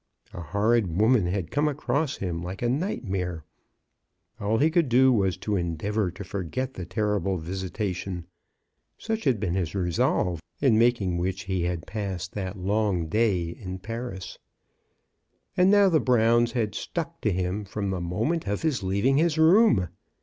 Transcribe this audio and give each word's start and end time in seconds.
A 0.33 0.41
horrid 0.41 0.99
woman 0.99 1.27
had 1.27 1.51
come 1.51 1.67
across 1.67 2.17
him 2.17 2.41
like 2.41 2.63
a 2.63 2.69
nightmare. 2.69 3.43
All 4.39 4.57
he 4.57 4.71
could 4.71 4.89
do 4.89 5.13
was 5.13 5.37
to 5.37 5.55
endeavor 5.55 6.09
to 6.09 6.23
forget 6.23 6.73
the 6.73 6.87
terrible 6.87 7.37
visitation. 7.37 8.25
Such 8.97 9.25
had 9.25 9.39
been 9.39 9.53
his 9.53 9.75
resolve, 9.75 10.41
in 10.59 10.79
making 10.79 11.19
which 11.19 11.43
he 11.43 11.65
had 11.65 11.81
MRS. 11.85 11.93
BROWN 11.93 12.01
AT 12.01 12.13
THOMPSON 12.13 12.33
HALL. 12.33 12.33
73 12.33 12.33
passed 12.33 12.33
that 12.33 12.67
long 12.67 13.07
day 13.09 13.49
in 13.63 13.77
Paris. 13.77 14.39
And 15.55 15.69
now 15.69 15.87
the 15.87 15.99
Browns 15.99 16.53
had 16.53 16.73
stuck 16.73 17.21
to 17.21 17.31
him 17.31 17.63
from 17.63 17.91
the 17.91 18.01
moment 18.01 18.47
of 18.47 18.63
his 18.63 18.81
leaving 18.81 19.17
his 19.17 19.37
room!' 19.37 19.87